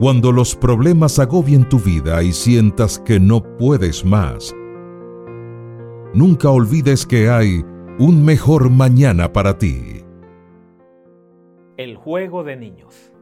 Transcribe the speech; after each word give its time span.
Cuando 0.00 0.32
los 0.32 0.56
problemas 0.56 1.18
agobien 1.18 1.68
tu 1.68 1.78
vida 1.78 2.22
y 2.22 2.32
sientas 2.32 2.98
que 2.98 3.20
no 3.20 3.42
puedes 3.58 4.02
más, 4.02 4.56
nunca 6.14 6.48
olvides 6.48 7.04
que 7.04 7.28
hay 7.28 7.62
un 7.98 8.24
mejor 8.24 8.70
mañana 8.70 9.30
para 9.30 9.58
ti. 9.58 10.02
El 11.76 11.96
juego 11.96 12.44
de 12.44 12.56
niños. 12.56 13.12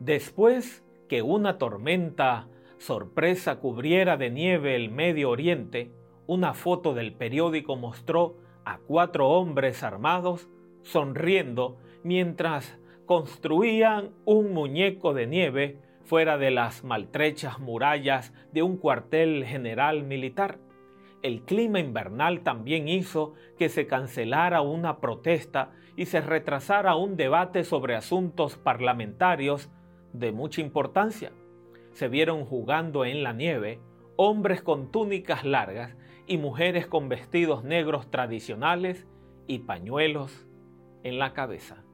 Después 0.00 0.82
que 1.06 1.20
una 1.20 1.58
tormenta 1.58 2.48
sorpresa 2.78 3.56
cubriera 3.60 4.16
de 4.16 4.30
nieve 4.30 4.74
el 4.74 4.90
Medio 4.90 5.28
Oriente, 5.28 5.92
una 6.26 6.54
foto 6.54 6.94
del 6.94 7.12
periódico 7.12 7.76
mostró 7.76 8.38
a 8.64 8.78
cuatro 8.78 9.28
hombres 9.28 9.82
armados 9.82 10.48
sonriendo 10.80 11.76
mientras 12.04 12.77
construían 13.08 14.10
un 14.26 14.52
muñeco 14.52 15.14
de 15.14 15.26
nieve 15.26 15.78
fuera 16.04 16.36
de 16.36 16.50
las 16.50 16.84
maltrechas 16.84 17.58
murallas 17.58 18.34
de 18.52 18.62
un 18.62 18.76
cuartel 18.76 19.46
general 19.46 20.02
militar. 20.02 20.58
El 21.22 21.40
clima 21.40 21.80
invernal 21.80 22.42
también 22.42 22.86
hizo 22.86 23.32
que 23.56 23.70
se 23.70 23.86
cancelara 23.86 24.60
una 24.60 24.98
protesta 24.98 25.72
y 25.96 26.04
se 26.04 26.20
retrasara 26.20 26.96
un 26.96 27.16
debate 27.16 27.64
sobre 27.64 27.96
asuntos 27.96 28.58
parlamentarios 28.58 29.70
de 30.12 30.30
mucha 30.30 30.60
importancia. 30.60 31.32
Se 31.92 32.08
vieron 32.08 32.44
jugando 32.44 33.06
en 33.06 33.22
la 33.22 33.32
nieve 33.32 33.80
hombres 34.16 34.60
con 34.60 34.92
túnicas 34.92 35.44
largas 35.44 35.96
y 36.26 36.36
mujeres 36.36 36.86
con 36.86 37.08
vestidos 37.08 37.64
negros 37.64 38.10
tradicionales 38.10 39.06
y 39.46 39.60
pañuelos 39.60 40.46
en 41.04 41.18
la 41.18 41.32
cabeza 41.32 41.87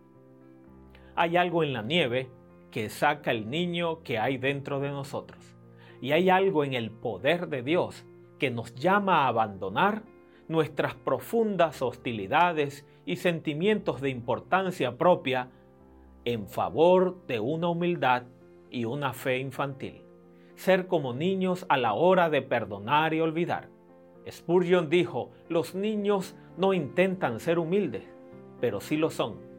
hay 1.17 1.37
algo 1.37 1.63
en 1.63 1.73
la 1.73 1.83
nieve 1.83 2.29
que 2.71 2.89
saca 2.89 3.31
el 3.31 3.49
niño 3.49 4.03
que 4.03 4.19
hay 4.19 4.37
dentro 4.37 4.81
de 4.81 4.91
nosotros. 4.91 5.57
Y 6.01 6.13
hay 6.13 6.29
algo 6.29 6.65
en 6.65 6.75
el 6.75 6.91
poder 6.91 7.49
de 7.49 7.63
Dios 7.63 8.05
que 8.39 8.51
nos 8.51 8.75
llama 8.75 9.25
a 9.25 9.29
abandonar 9.29 10.03
nuestras 10.49 10.95
profundas 10.95 11.81
hostilidades 11.83 12.85
y 13.07 13.17
sentimientos 13.17 14.01
de 14.01 14.11
importancia 14.11 14.99
propia 14.99 15.51
en 16.25 16.49
favor 16.49 17.25
de 17.27 17.41
una 17.41 17.69
humildad 17.69 18.25
y 18.71 18.85
una 18.85 19.13
fe 19.13 19.39
infantil. 19.39 20.03
Ser 20.57 20.87
como 20.87 21.15
niños 21.15 21.65
a 21.69 21.77
la 21.77 21.95
hora 21.95 22.29
de 22.29 22.43
perdonar 22.43 23.15
y 23.15 23.21
olvidar. 23.21 23.69
Spurgeon 24.29 24.89
dijo, 24.89 25.31
los 25.49 25.75
niños 25.75 26.35
no 26.57 26.73
intentan 26.75 27.41
ser 27.41 27.59
humildes, 27.59 28.05
pero 28.61 28.81
sí 28.81 28.97
lo 28.97 29.11
son 29.11 29.54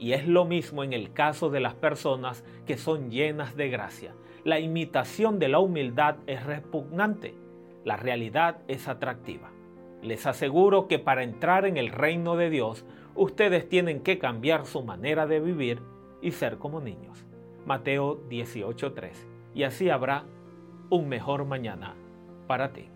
y 0.00 0.14
es 0.14 0.26
lo 0.26 0.46
mismo 0.46 0.82
en 0.82 0.94
el 0.94 1.12
caso 1.12 1.50
de 1.50 1.60
las 1.60 1.74
personas 1.74 2.42
que 2.66 2.78
son 2.78 3.10
llenas 3.10 3.54
de 3.54 3.68
gracia. 3.68 4.14
La 4.44 4.58
imitación 4.58 5.38
de 5.38 5.48
la 5.48 5.58
humildad 5.58 6.16
es 6.26 6.42
repugnante, 6.44 7.34
la 7.84 7.98
realidad 7.98 8.62
es 8.66 8.88
atractiva. 8.88 9.50
Les 10.02 10.26
aseguro 10.26 10.88
que 10.88 10.98
para 10.98 11.22
entrar 11.22 11.66
en 11.66 11.76
el 11.76 11.90
reino 11.90 12.36
de 12.36 12.48
Dios, 12.48 12.86
ustedes 13.14 13.68
tienen 13.68 14.00
que 14.00 14.18
cambiar 14.18 14.64
su 14.64 14.82
manera 14.82 15.26
de 15.26 15.38
vivir 15.38 15.82
y 16.22 16.30
ser 16.30 16.56
como 16.56 16.80
niños. 16.80 17.26
Mateo 17.66 18.22
18:3. 18.30 19.26
Y 19.54 19.64
así 19.64 19.90
habrá 19.90 20.24
un 20.88 21.10
mejor 21.10 21.44
mañana 21.44 21.94
para 22.46 22.72
ti. 22.72 22.86